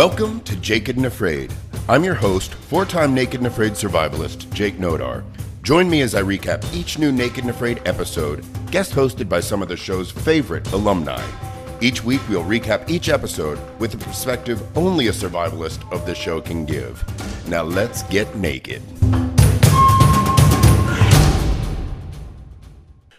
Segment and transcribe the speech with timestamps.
[0.00, 1.52] Welcome to Naked and Afraid.
[1.86, 5.22] I'm your host, four time Naked and Afraid survivalist, Jake Nodar.
[5.62, 9.60] Join me as I recap each new Naked and Afraid episode, guest hosted by some
[9.60, 11.22] of the show's favorite alumni.
[11.82, 16.40] Each week, we'll recap each episode with a perspective only a survivalist of the show
[16.40, 17.04] can give.
[17.46, 18.80] Now, let's get naked.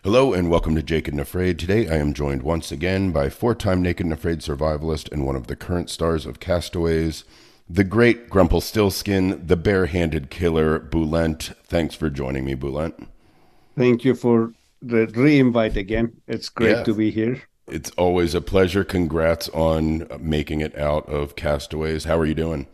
[0.03, 1.59] Hello and welcome to Naked and Afraid.
[1.59, 5.35] Today I am joined once again by four time Naked and Afraid survivalist and one
[5.35, 7.23] of the current stars of Castaways,
[7.69, 11.53] the great Grumpelstiltskin, the barehanded killer, Bulent.
[11.65, 13.09] Thanks for joining me, Bulent.
[13.77, 16.19] Thank you for the re-invite again.
[16.27, 16.83] It's great yeah.
[16.83, 17.43] to be here.
[17.67, 18.83] It's always a pleasure.
[18.83, 22.05] Congrats on making it out of Castaways.
[22.05, 22.65] How are you doing?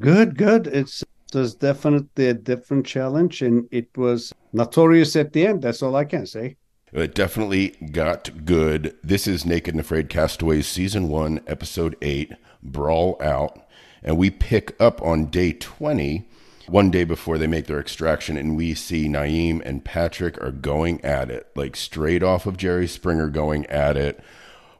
[0.00, 0.66] Good, good.
[0.66, 5.62] It's it was definitely a different challenge, and it was notorious at the end.
[5.62, 6.56] That's all I can say.
[6.92, 8.96] It definitely got good.
[9.02, 13.60] This is Naked and Afraid Castaways, Season 1, Episode 8, Brawl Out.
[14.02, 16.28] And we pick up on day 20,
[16.68, 21.04] one day before they make their extraction, and we see Naeem and Patrick are going
[21.04, 24.22] at it, like straight off of Jerry Springer going at it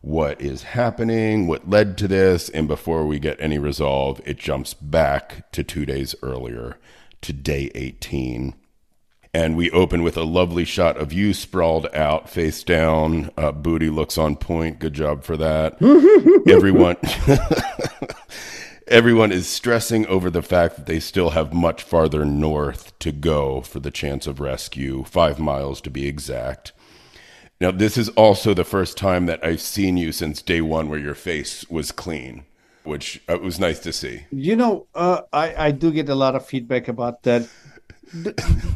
[0.07, 4.73] what is happening, what led to this, and before we get any resolve, it jumps
[4.73, 6.79] back to two days earlier
[7.21, 8.55] to day 18.
[9.35, 13.33] And we open with a lovely shot of you sprawled out, face down.
[13.37, 14.79] Uh, booty looks on point.
[14.79, 15.75] Good job for that.
[16.49, 16.99] everyone,
[18.87, 23.61] everyone is stressing over the fact that they still have much farther north to go
[23.61, 26.71] for the chance of rescue, five miles to be exact.
[27.59, 30.99] Now, this is also the first time that I've seen you since day one where
[30.99, 32.45] your face was clean,
[32.85, 34.27] which uh, was nice to see.
[34.31, 37.49] You know, uh, I, I do get a lot of feedback about that.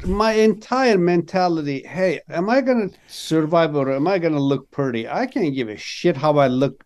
[0.04, 4.68] my entire mentality hey, am I going to survive or am I going to look
[4.72, 5.08] pretty?
[5.08, 6.82] I can't give a shit how I look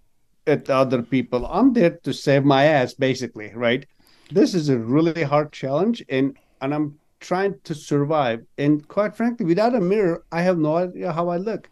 [0.47, 1.47] at other people.
[1.47, 3.87] I'm there to save my ass, basically, right?
[4.31, 8.45] This is a really hard challenge, and, and I'm trying to survive.
[8.59, 11.71] And quite frankly, without a mirror, I have no idea how I look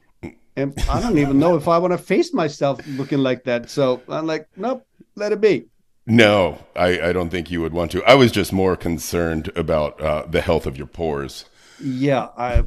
[0.56, 3.70] and I don't even know if I want to face myself looking like that.
[3.70, 5.66] So I'm like, nope, let it be.
[6.06, 8.04] No, I, I don't think you would want to.
[8.04, 11.44] I was just more concerned about uh, the health of your pores.
[11.80, 12.64] Yeah, I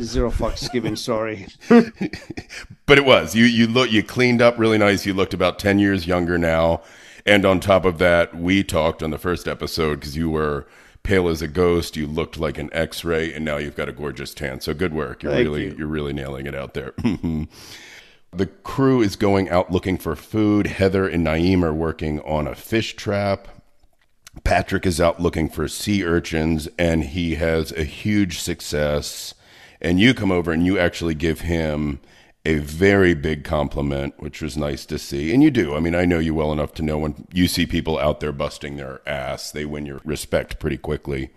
[0.00, 0.96] zero fucks given.
[0.96, 3.44] Sorry, but it was you.
[3.44, 5.04] You look you cleaned up really nice.
[5.04, 6.82] You looked about ten years younger now,
[7.26, 10.66] and on top of that, we talked on the first episode because you were
[11.08, 11.96] pale as a ghost.
[11.96, 14.60] You looked like an X-ray, and now you've got a gorgeous tan.
[14.60, 15.22] So good work.
[15.22, 15.74] You're Thank really you.
[15.78, 16.92] you're really nailing it out there.
[18.30, 20.66] the crew is going out looking for food.
[20.66, 23.48] Heather and Naeem are working on a fish trap.
[24.44, 29.32] Patrick is out looking for sea urchins, and he has a huge success.
[29.80, 32.00] And you come over and you actually give him
[32.48, 35.34] a very big compliment, which was nice to see.
[35.34, 35.74] And you do.
[35.76, 38.32] I mean, I know you well enough to know when you see people out there
[38.32, 41.28] busting their ass, they win your respect pretty quickly.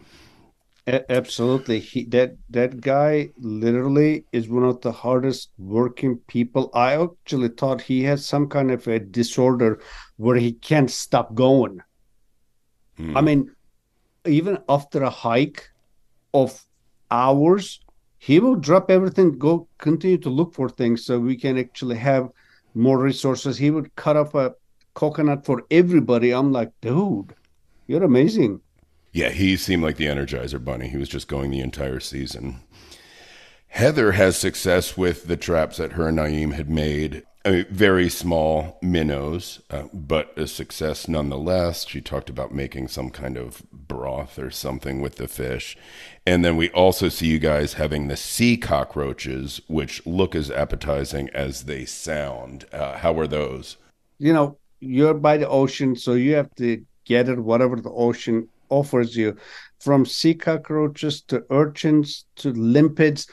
[0.87, 1.79] Absolutely.
[1.79, 6.71] He, that that guy literally is one of the hardest working people.
[6.73, 9.81] I actually thought he has some kind of a disorder
[10.15, 11.81] where he can't stop going.
[12.95, 13.17] Hmm.
[13.17, 13.51] I mean,
[14.25, 15.69] even after a hike
[16.33, 16.63] of
[17.11, 17.81] hours,
[18.23, 22.29] he will drop everything, go continue to look for things so we can actually have
[22.75, 23.57] more resources.
[23.57, 24.53] He would cut off a
[24.93, 26.31] coconut for everybody.
[26.31, 27.33] I'm like, dude,
[27.87, 28.61] you're amazing.
[29.11, 30.87] Yeah, he seemed like the Energizer Bunny.
[30.87, 32.59] He was just going the entire season.
[33.69, 37.23] Heather has success with the traps that her and Naeem had made.
[37.43, 41.87] I mean, very small minnows, uh, but a success nonetheless.
[41.87, 45.75] She talked about making some kind of broth or something with the fish.
[46.25, 51.29] And then we also see you guys having the sea cockroaches, which look as appetizing
[51.33, 52.65] as they sound.
[52.71, 53.77] Uh, how are those?
[54.19, 58.47] You know, you're by the ocean, so you have to get it whatever the ocean
[58.69, 59.35] offers you.
[59.79, 63.25] From sea cockroaches to urchins to limpets,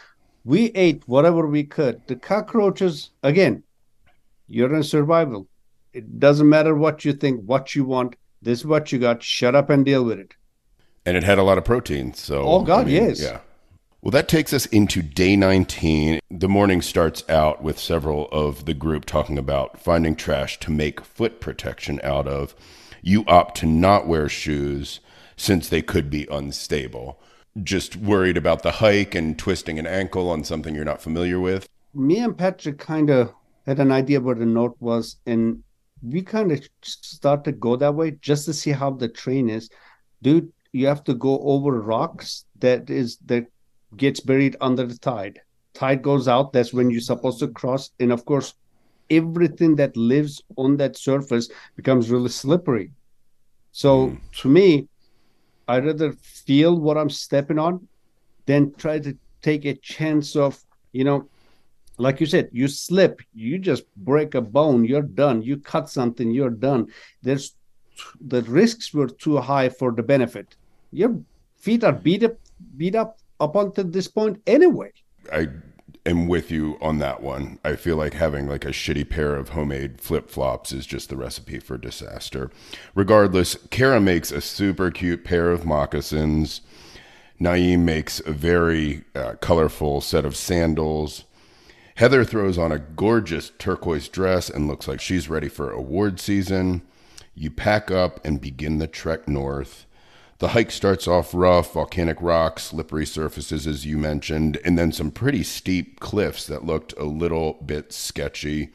[0.45, 2.01] we ate whatever we could.
[2.07, 3.63] The cockroaches, again,
[4.49, 5.47] you're in survival.
[5.93, 8.17] It doesn't matter what you think, what you want.
[8.43, 9.23] This is what you got.
[9.23, 10.35] Shut up and deal with it.
[11.07, 12.15] And it had a lot of protein.
[12.15, 13.41] So, oh God, I mean, yes, yeah.
[14.01, 16.21] Well, that takes us into day 19.
[16.31, 21.01] The morning starts out with several of the group talking about finding trash to make
[21.01, 22.55] foot protection out of.
[23.03, 25.01] You opt to not wear shoes
[25.37, 27.21] since they could be unstable.
[27.61, 31.69] Just worried about the hike and twisting an ankle on something you're not familiar with.
[31.93, 33.33] Me and Patrick kind of
[33.69, 35.63] had an idea where the note was, and
[36.03, 39.69] we kind of start to go that way just to see how the train is.
[40.23, 43.47] Dude, you have to go over rocks that is that
[43.97, 45.41] gets buried under the tide.
[45.75, 47.91] Tide goes out, that's when you're supposed to cross.
[48.01, 48.55] And of course,
[49.11, 52.91] everything that lives on that surface becomes really slippery.
[53.73, 54.19] So mm.
[54.41, 54.89] to me,
[55.69, 57.87] I rather feel what I'm stepping on
[58.47, 60.59] than try to take a chance of,
[60.93, 61.29] you know,
[61.99, 65.43] like you said, you slip, you just break a bone, you're done.
[65.43, 66.89] You cut something, you're done.
[67.23, 67.55] There's
[68.21, 70.57] the risks were too high for the benefit.
[70.93, 71.21] Your
[71.57, 72.37] feet are beat up,
[72.77, 74.93] beat up up until this point anyway.
[75.33, 75.49] I
[76.07, 77.59] am with you on that one.
[77.65, 81.17] I feel like having like a shitty pair of homemade flip flops is just the
[81.17, 82.51] recipe for disaster.
[82.95, 86.61] Regardless, Kara makes a super cute pair of moccasins.
[87.41, 91.25] Naeem makes a very uh, colorful set of sandals.
[91.99, 96.83] Heather throws on a gorgeous turquoise dress and looks like she's ready for award season.
[97.35, 99.85] You pack up and begin the trek north.
[100.39, 105.11] The hike starts off rough, volcanic rocks, slippery surfaces, as you mentioned, and then some
[105.11, 108.69] pretty steep cliffs that looked a little bit sketchy.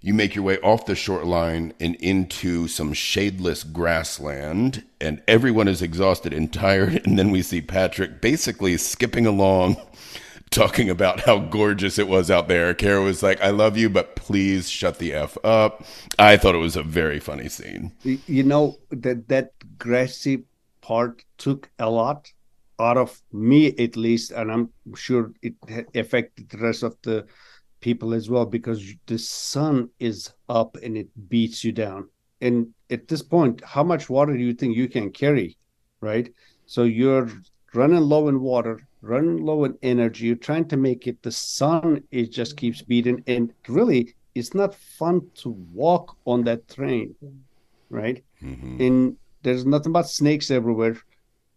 [0.00, 5.82] You make your way off the shoreline and into some shadeless grassland, and everyone is
[5.82, 7.00] exhausted and tired.
[7.06, 9.76] And then we see Patrick basically skipping along
[10.50, 12.74] talking about how gorgeous it was out there.
[12.74, 15.84] Kara was like, I love you, but please shut the F up.
[16.18, 17.92] I thought it was a very funny scene.
[18.02, 20.44] You know, that, that grassy
[20.80, 22.32] part took a lot
[22.80, 25.54] out of me, at least, and I'm sure it
[25.94, 27.26] affected the rest of the
[27.80, 32.08] people as well because the sun is up and it beats you down.
[32.40, 35.56] And at this point, how much water do you think you can carry?
[36.00, 36.32] Right.
[36.66, 37.28] So you're
[37.74, 40.26] running low in water running low in energy.
[40.26, 41.22] You're trying to make it.
[41.22, 46.68] The sun it just keeps beating, and really, it's not fun to walk on that
[46.68, 47.14] train,
[47.90, 48.24] right?
[48.42, 48.82] Mm-hmm.
[48.82, 50.96] And there's nothing but snakes everywhere.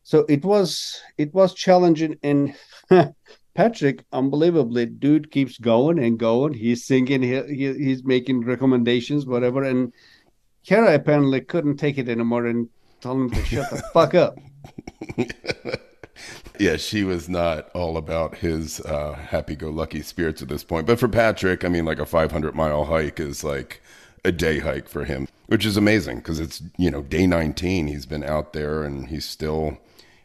[0.04, 2.56] So it was it was challenging, and
[3.54, 6.54] Patrick, unbelievably, dude keeps going and going.
[6.54, 9.64] He's singing, he, he he's making recommendations, whatever.
[9.64, 9.94] And
[10.66, 12.70] Kara apparently couldn't take it anymore and
[13.02, 14.38] told him to shut the fuck up.
[16.60, 20.88] yeah, she was not all about his uh, happy-go-lucky spirits at this point.
[20.88, 23.82] But for Patrick, I mean, like a 500 mile hike is like
[24.24, 27.88] a day hike for him, which is amazing because it's you know day 19.
[27.88, 29.78] He's been out there and he's still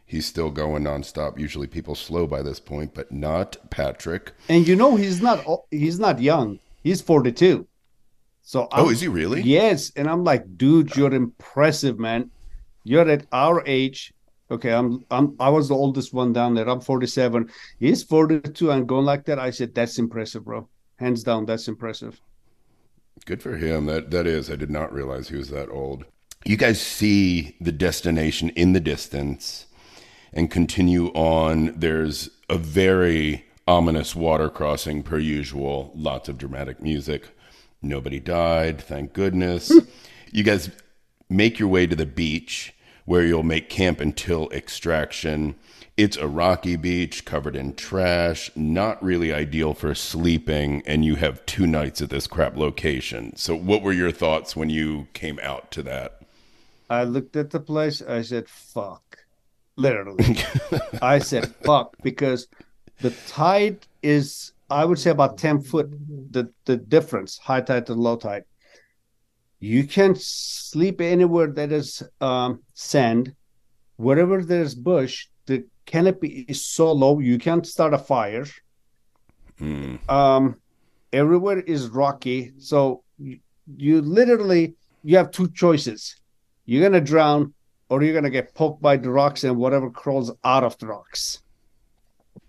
[0.05, 1.39] he's still going nonstop.
[1.39, 4.33] Usually people slow by this point, but not Patrick.
[4.49, 6.59] And you know he's not he's not young.
[6.83, 7.67] He's 42.
[8.41, 9.41] So I'm, oh, is he really?
[9.41, 12.31] Yes, and I'm like, dude, you're impressive, man.
[12.85, 14.13] You're at our age
[14.49, 16.69] Okay, I'm I'm I was the oldest one down there.
[16.69, 17.49] I'm 47.
[17.79, 19.39] He's 42 and going like that.
[19.39, 20.67] I said that's impressive, bro.
[20.97, 22.21] Hands down, that's impressive.
[23.25, 23.85] Good for him.
[23.87, 24.49] That that is.
[24.49, 26.05] I did not realize he was that old.
[26.45, 29.65] You guys see the destination in the distance
[30.31, 31.73] and continue on.
[31.77, 35.91] There's a very ominous water crossing per usual.
[35.93, 37.27] Lots of dramatic music.
[37.81, 39.69] Nobody died, thank goodness.
[39.69, 39.79] Hmm.
[40.31, 40.69] you guys
[41.29, 42.73] make your way to the beach
[43.07, 45.55] where you'll make camp until extraction.
[45.95, 51.43] It's a rocky beach covered in trash, not really ideal for sleeping, and you have
[51.45, 53.33] two nights at this crap location.
[53.37, 56.19] So, what were your thoughts when you came out to that?
[56.89, 59.19] I looked at the place, I said, fuck.
[59.77, 60.37] Literally.
[61.01, 62.49] I said, fuck, because
[62.99, 65.89] the tide is, I would say, about 10 foot,
[66.31, 68.43] the, the difference, high tide to low tide
[69.59, 73.33] you can sleep anywhere that is um, sand.
[73.95, 78.45] Wherever there's bush the canopy is so low you can't start a fire.
[79.59, 79.97] Mm.
[80.07, 80.55] um,
[81.11, 83.39] everywhere is rocky so you,
[83.75, 86.17] you literally you have two choices.
[86.65, 87.53] You're gonna drown
[87.89, 91.41] or you're gonna get poked by the rocks and whatever crawls out of the rocks.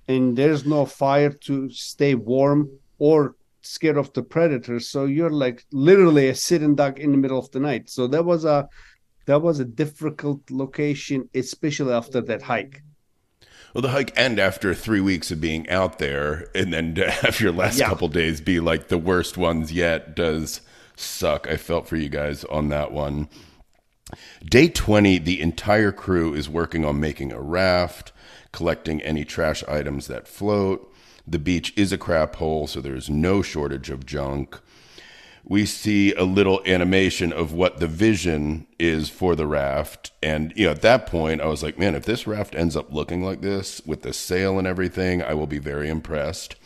[0.09, 5.65] And there's no fire to stay warm or scared of the predators so you're like
[5.73, 7.89] literally a sitting duck in the middle of the night.
[7.89, 8.69] So that was a
[9.27, 12.83] that was a difficult location especially after that hike.
[13.75, 17.41] Well the hike and after three weeks of being out there and then to have
[17.41, 17.89] your last yeah.
[17.89, 20.61] couple days be like the worst ones yet does
[20.97, 21.47] suck.
[21.49, 23.29] I felt for you guys on that one.
[24.45, 28.13] Day 20 the entire crew is working on making a raft
[28.53, 30.91] collecting any trash items that float
[31.31, 34.59] the beach is a crap hole, so there's no shortage of junk.
[35.45, 40.11] We see a little animation of what the vision is for the raft.
[40.23, 42.93] And, you know, at that point, I was like, man, if this raft ends up
[42.93, 46.57] looking like this with the sail and everything, I will be very impressed.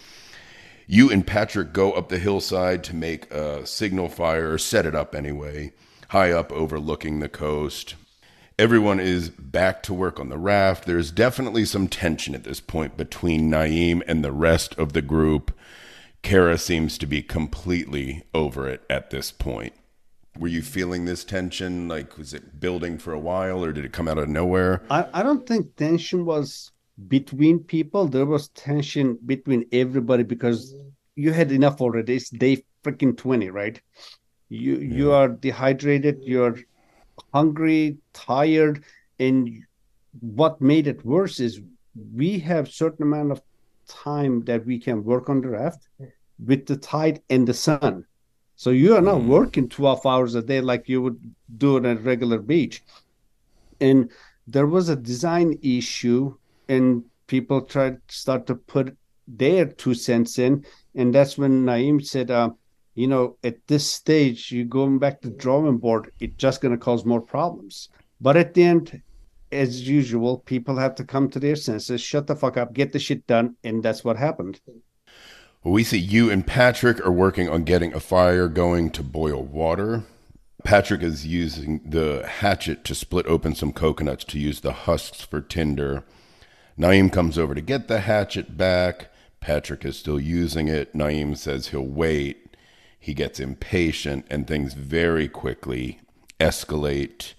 [0.88, 5.14] You and Patrick go up the hillside to make a signal fire, set it up
[5.14, 5.72] anyway,
[6.08, 7.94] high up overlooking the coast.
[8.62, 10.86] Everyone is back to work on the raft.
[10.86, 15.50] There's definitely some tension at this point between Naeem and the rest of the group.
[16.22, 19.72] Kara seems to be completely over it at this point.
[20.38, 21.88] Were you feeling this tension?
[21.88, 24.84] Like, was it building for a while or did it come out of nowhere?
[24.90, 26.70] I, I don't think tension was
[27.08, 28.06] between people.
[28.06, 30.72] There was tension between everybody because
[31.16, 32.14] you had enough already.
[32.14, 33.82] It's day freaking 20, right?
[34.50, 34.94] You yeah.
[34.96, 36.58] you are dehydrated, you're
[37.32, 38.84] hungry, tired,
[39.18, 39.64] and
[40.20, 41.60] what made it worse is
[42.14, 43.42] we have certain amount of
[43.88, 45.88] time that we can work on the raft
[46.44, 48.04] with the tide and the sun.
[48.56, 49.26] So you are not mm.
[49.26, 52.82] working 12 hours a day like you would do on a regular beach.
[53.80, 54.10] And
[54.46, 56.36] there was a design issue,
[56.68, 58.96] and people tried to start to put
[59.26, 60.64] their two cents in.
[60.94, 62.50] And that's when Naeem said, uh,
[62.94, 66.78] you know, at this stage, you're going back to drawing board, it's just going to
[66.78, 67.88] cause more problems.
[68.20, 69.02] But at the end,
[69.50, 72.98] as usual, people have to come to their senses, shut the fuck up, get the
[72.98, 74.60] shit done, and that's what happened.
[75.64, 80.02] We see you and Patrick are working on getting a fire going to boil water.
[80.64, 85.40] Patrick is using the hatchet to split open some coconuts to use the husks for
[85.40, 86.04] tinder.
[86.78, 89.08] Naeem comes over to get the hatchet back.
[89.40, 90.94] Patrick is still using it.
[90.94, 92.41] Naeem says he'll wait.
[93.02, 96.00] He gets impatient, and things very quickly
[96.38, 97.34] escalate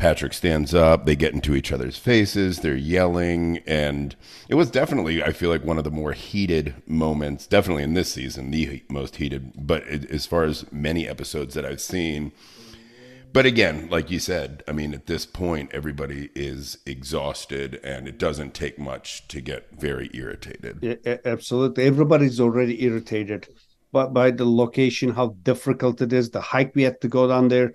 [0.00, 4.16] Patrick stands up, they get into each other's faces, they're yelling, and
[4.48, 8.10] it was definitely, I feel like, one of the more heated moments, definitely in this
[8.10, 12.32] season, the most heated, but as far as many episodes that I've seen.
[13.34, 18.18] But again, like you said, I mean, at this point, everybody is exhausted, and it
[18.18, 20.78] doesn't take much to get very irritated.
[20.80, 21.84] Yeah, absolutely.
[21.84, 23.48] Everybody's already irritated
[23.92, 27.48] by, by the location, how difficult it is, the hike we had to go down
[27.48, 27.72] there.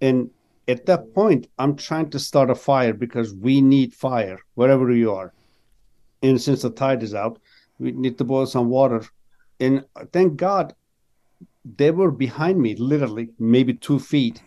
[0.00, 0.30] And
[0.66, 5.12] at that point, I'm trying to start a fire because we need fire wherever you
[5.12, 5.32] are.
[6.22, 7.38] And since the tide is out,
[7.78, 9.04] we need to boil some water.
[9.60, 10.74] And thank God
[11.76, 14.42] they were behind me, literally, maybe two feet.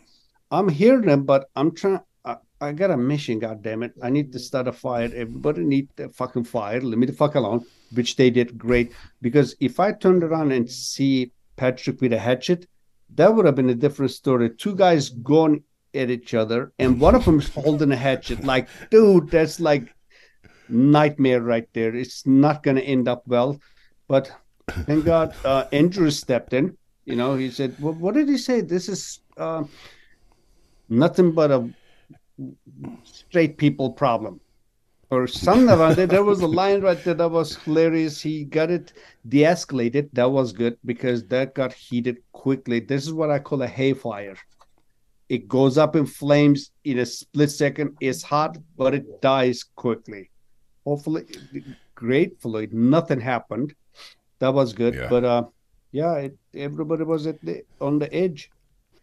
[0.50, 2.00] I'm hearing them, but I'm trying.
[2.26, 3.94] I, I got a mission, God damn it!
[4.02, 5.10] I need to start a fire.
[5.16, 6.82] Everybody need a fucking fire.
[6.82, 8.94] Let me the fuck alone, which they did great.
[9.22, 12.68] Because if I turned around and see Patrick with a hatchet,
[13.16, 14.50] that would have been a different story.
[14.50, 18.44] Two guys going at each other, and one of them is holding a hatchet.
[18.44, 19.94] Like, dude, that's like
[20.70, 21.94] nightmare right there.
[21.94, 23.60] It's not going to end up well.
[24.08, 24.32] But
[24.70, 26.78] thank God, uh, Andrew stepped in.
[27.06, 28.62] You know, he said, well, "What did he say?
[28.62, 29.64] This is uh,
[30.88, 31.70] nothing but a
[33.04, 34.40] straight people problem."
[35.12, 36.10] Or something about it.
[36.10, 38.22] There was a line right there that was hilarious.
[38.22, 38.94] He got it
[39.28, 40.10] de-escalated.
[40.14, 42.80] That was good because that got heated quickly.
[42.80, 44.38] This is what I call a hayfire.
[45.28, 47.98] It goes up in flames in a split second.
[48.00, 50.30] It's hot, but it dies quickly.
[50.86, 51.26] Hopefully,
[51.94, 53.76] gratefully, nothing happened.
[54.40, 54.96] That was good.
[54.96, 55.08] Yeah.
[55.10, 55.44] But uh,
[55.92, 58.50] yeah, it, everybody was at the on the edge.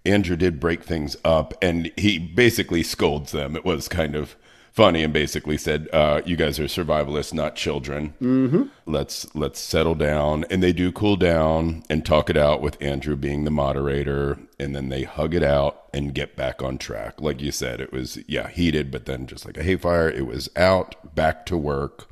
[0.04, 3.56] Andrew did break things up, and he basically scolds them.
[3.56, 4.36] It was kind of
[4.78, 8.14] funny and basically said, uh, "You guys are survivalists, not children.
[8.22, 8.62] Mm-hmm.
[8.86, 13.16] Let's let's settle down." And they do cool down and talk it out with Andrew
[13.16, 17.20] being the moderator, and then they hug it out and get back on track.
[17.20, 20.48] Like you said, it was yeah heated, but then just like a hayfire, it was
[20.54, 22.06] out, back to work.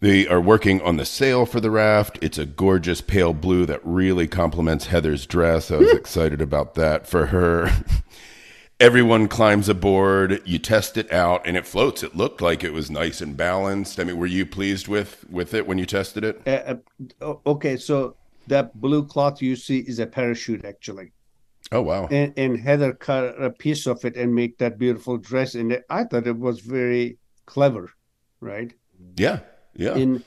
[0.00, 2.18] They are working on the sail for the raft.
[2.20, 5.70] It's a gorgeous pale blue that really complements Heather's dress.
[5.70, 7.72] I was excited about that for her.
[8.78, 12.02] everyone climbs aboard you test it out and it floats.
[12.02, 13.98] It looked like it was nice and balanced.
[13.98, 16.42] I mean were you pleased with with it when you tested it?
[16.46, 16.76] Uh,
[17.20, 18.16] uh, okay so
[18.46, 21.12] that blue cloth you see is a parachute actually.
[21.72, 22.06] Oh wow.
[22.10, 25.84] And, and heather cut a piece of it and make that beautiful dress in it
[25.90, 27.90] i thought it was very clever
[28.40, 28.72] right?
[29.16, 29.40] Yeah
[29.74, 29.94] yeah.
[29.94, 30.24] In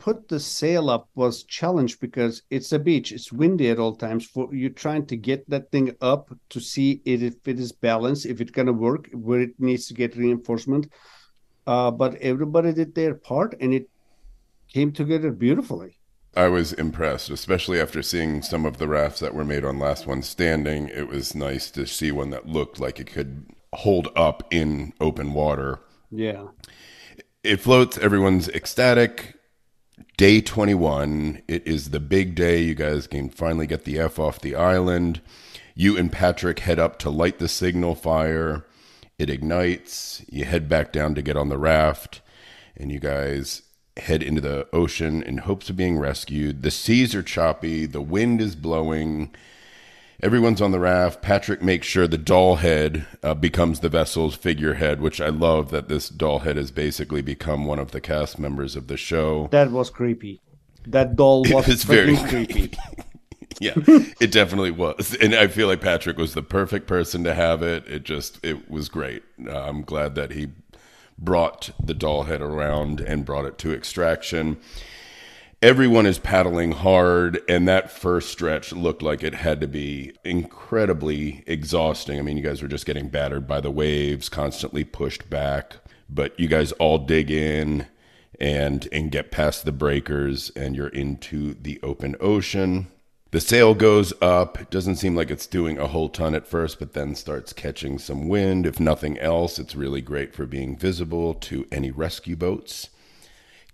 [0.00, 4.26] put the sail up was challenged because it's a beach it's windy at all times
[4.26, 8.26] for you're trying to get that thing up to see it, if it is balanced
[8.26, 10.90] if it's going to work where it needs to get reinforcement
[11.66, 13.88] uh, but everybody did their part and it
[14.68, 15.96] came together beautifully
[16.36, 20.06] I was impressed, especially after seeing some of the rafts that were made on Last
[20.06, 20.88] One Standing.
[20.88, 25.34] It was nice to see one that looked like it could hold up in open
[25.34, 25.80] water.
[26.08, 26.46] Yeah.
[27.42, 29.39] It floats, everyone's ecstatic
[30.20, 31.40] day 21.
[31.48, 32.60] It is the big day.
[32.60, 35.22] You guys can finally get the F off the island.
[35.74, 38.66] You and Patrick head up to light the signal fire.
[39.18, 40.22] It ignites.
[40.28, 42.20] You head back down to get on the raft.
[42.76, 43.62] And you guys
[43.96, 46.62] head into the ocean in hopes of being rescued.
[46.62, 47.86] The seas are choppy.
[47.86, 49.34] The wind is blowing.
[50.22, 51.22] Everyone's on the raft.
[51.22, 55.88] Patrick makes sure the doll head uh, becomes the vessel's figurehead, which I love that
[55.88, 59.48] this doll head has basically become one of the cast members of the show.
[59.50, 60.40] That was creepy.
[60.86, 62.78] that doll was very very creepy.
[63.60, 63.72] yeah,
[64.20, 67.86] it definitely was, and I feel like Patrick was the perfect person to have it.
[67.88, 69.22] It just it was great.
[69.46, 70.48] Uh, I'm glad that he
[71.18, 74.58] brought the doll head around and brought it to extraction.
[75.62, 81.44] Everyone is paddling hard, and that first stretch looked like it had to be incredibly
[81.46, 82.18] exhausting.
[82.18, 85.76] I mean, you guys were just getting battered by the waves, constantly pushed back,
[86.08, 87.86] but you guys all dig in
[88.40, 92.86] and and get past the breakers, and you're into the open ocean.
[93.30, 94.58] The sail goes up.
[94.58, 97.98] It doesn't seem like it's doing a whole ton at first, but then starts catching
[97.98, 98.64] some wind.
[98.64, 102.88] If nothing else, it's really great for being visible to any rescue boats.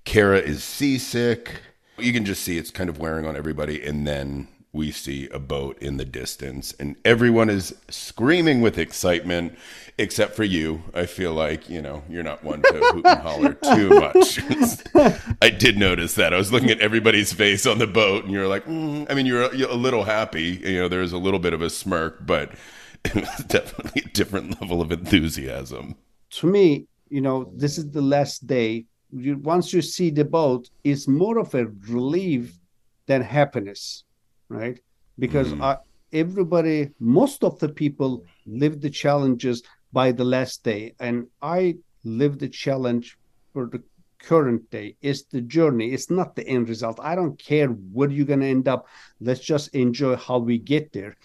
[0.04, 1.60] Kara is seasick.
[1.98, 3.82] You can just see it's kind of wearing on everybody.
[3.82, 9.58] And then we see a boat in the distance, and everyone is screaming with excitement,
[9.96, 10.82] except for you.
[10.92, 14.38] I feel like, you know, you're not one to hoot and holler too much.
[15.42, 16.34] I did notice that.
[16.34, 19.10] I was looking at everybody's face on the boat, and you're like, mm.
[19.10, 20.60] I mean, you're a, you're a little happy.
[20.62, 22.52] You know, there's a little bit of a smirk, but
[23.04, 25.96] it was definitely a different level of enthusiasm.
[26.32, 28.84] To me, you know, this is the last day.
[29.12, 32.58] You, once you see the boat, it's more of a relief
[33.06, 34.04] than happiness,
[34.48, 34.78] right?
[35.18, 35.62] Because Mhm.
[35.62, 35.78] I,
[36.12, 42.38] everybody, most of the people live the challenges by the last day, and I live
[42.38, 43.16] the challenge
[43.52, 43.82] for the
[44.18, 44.96] current day.
[45.02, 45.92] It's the journey.
[45.92, 46.98] It's not the end result.
[47.00, 48.86] I don't care where you're gonna end up.
[49.20, 51.16] Let's just enjoy how we get there.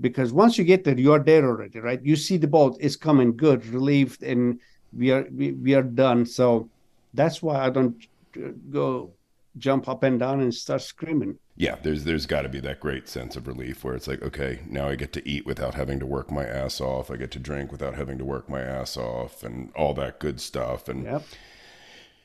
[0.00, 2.02] Because once you get there, you are there already, right?
[2.02, 4.60] You see the boat is coming, good, relieved, and
[4.92, 6.26] we are we, we are done.
[6.26, 6.68] So
[7.14, 7.96] that's why I don't
[8.36, 9.12] uh, go
[9.56, 11.38] jump up and down and start screaming.
[11.56, 14.60] Yeah, there's there's got to be that great sense of relief where it's like, okay,
[14.68, 17.10] now I get to eat without having to work my ass off.
[17.10, 20.40] I get to drink without having to work my ass off, and all that good
[20.40, 20.88] stuff.
[20.88, 21.22] And Yep.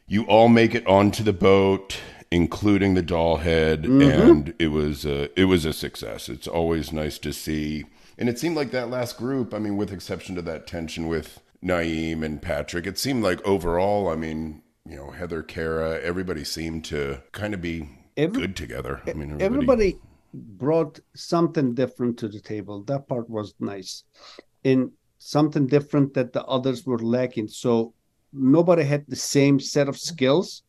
[0.07, 1.99] you all make it onto the boat,
[2.31, 6.27] including the doll head, and it was a, it was a success.
[6.29, 7.85] It's always nice to see,
[8.17, 9.53] and it seemed like that last group.
[9.53, 14.09] I mean, with exception to that tension with Naeem and Patrick, it seemed like overall,
[14.09, 19.01] I mean, you know, Heather, Kara, everybody seemed to kind of be Every- good together.
[19.05, 19.99] I mean, everybody
[20.33, 22.83] brought something different to the table.
[22.83, 24.03] That part was nice.
[24.65, 27.47] And something different that the others were lacking.
[27.49, 27.93] So
[28.33, 30.63] nobody had the same set of skills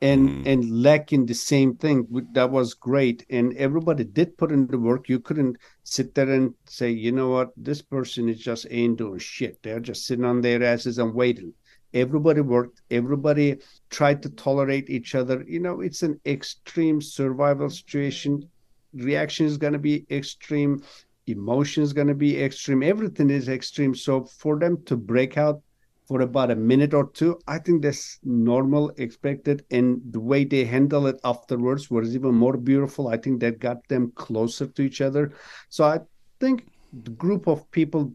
[0.00, 0.46] and Mhm.
[0.46, 2.06] and lacking the same thing.
[2.32, 3.26] That was great.
[3.30, 5.08] And everybody did put in the work.
[5.08, 9.18] You couldn't sit there and say, you know what, this person is just ain't doing
[9.18, 9.62] shit.
[9.62, 11.52] They're just sitting on their asses and waiting.
[11.94, 13.58] Everybody worked, everybody
[13.90, 15.44] tried to tolerate each other.
[15.46, 18.48] You know, it's an extreme survival situation.
[18.94, 20.82] Reaction is going to be extreme,
[21.26, 23.94] emotion is going to be extreme, everything is extreme.
[23.94, 25.62] So for them to break out
[26.06, 29.64] for about a minute or two, I think that's normal, expected.
[29.70, 33.08] And the way they handle it afterwards was even more beautiful.
[33.08, 35.32] I think that got them closer to each other.
[35.68, 36.00] So I
[36.40, 36.66] think
[37.04, 38.14] the group of people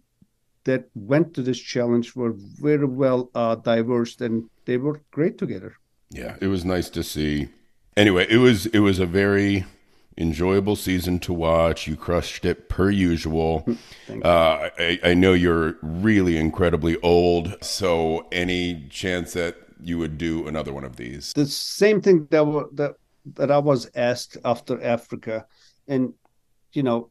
[0.66, 5.76] that went to this challenge were very well uh, diverse and they were great together.
[6.10, 7.50] Yeah, it was nice to see.
[7.98, 9.66] Anyway, it was it was a very
[10.18, 11.88] enjoyable season to watch.
[11.88, 13.66] You crushed it per usual.
[14.24, 20.48] Uh, I, I know you're really incredibly old, so any chance that you would do
[20.48, 21.34] another one of these?
[21.34, 22.96] the same thing that that
[23.36, 25.46] that I was asked after Africa,
[25.88, 26.14] and
[26.74, 27.10] you know,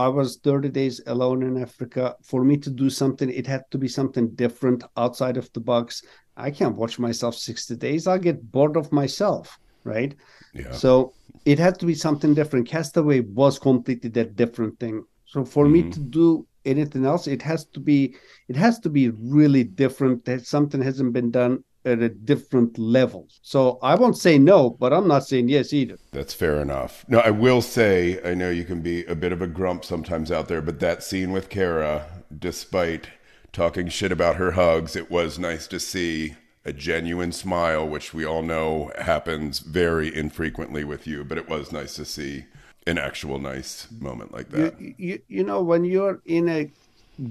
[0.00, 2.14] I was 30 days alone in Africa.
[2.24, 6.02] For me to do something, it had to be something different outside of the box.
[6.38, 8.06] I can't watch myself 60 days.
[8.06, 10.14] I'll get bored of myself, right?
[10.54, 11.12] Yeah, So
[11.44, 12.66] it had to be something different.
[12.66, 15.04] Castaway was completely that different thing.
[15.26, 15.92] So for me Mhm.
[15.92, 18.16] to do anything else, it has to be
[18.48, 20.24] it has to be really different.
[20.24, 23.28] That something hasn't been done at a different level.
[23.42, 25.96] So I won't say no, but I'm not saying yes either.
[26.12, 27.04] that's fair enough.
[27.08, 30.30] No, I will say I know you can be a bit of a grump sometimes
[30.30, 33.08] out there, but that scene with Kara, despite
[33.52, 38.24] talking shit about her hugs, it was nice to see a genuine smile, which we
[38.24, 42.44] all know happens very infrequently with you, but it was nice to see
[42.86, 44.80] an actual nice moment like that.
[44.80, 46.70] You, you you know when you're in a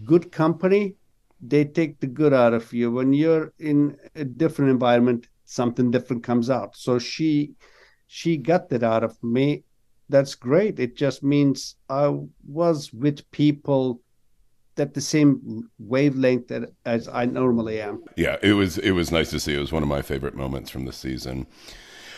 [0.05, 0.95] good company,
[1.41, 2.91] they take the good out of you.
[2.91, 6.75] When you're in a different environment, something different comes out.
[6.75, 7.54] So she
[8.08, 9.63] she got that out of me.
[10.10, 10.80] That's great.
[10.80, 14.02] It just means I was with people
[14.75, 18.04] that the same wavelength that as I normally am.
[18.15, 19.54] Yeah, it was it was nice to see.
[19.54, 21.47] It was one of my favorite moments from the season.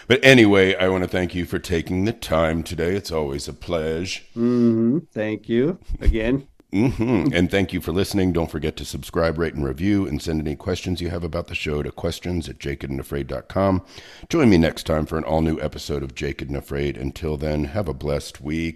[0.07, 2.95] But anyway, I want to thank you for taking the time today.
[2.95, 4.21] It's always a pleasure.
[4.33, 6.47] hmm Thank you again.
[6.71, 8.31] Hmm And thank you for listening.
[8.31, 11.55] Don't forget to subscribe, rate, and review, and send any questions you have about the
[11.55, 13.81] show to questions at jakedandafraid.com.
[14.29, 16.95] Join me next time for an all new episode of Jake and Afraid.
[16.95, 18.69] Until then, have a blessed week.